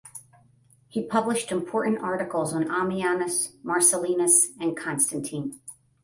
[0.87, 5.59] He published important articles on Ammianus Marcellinus and Constantine.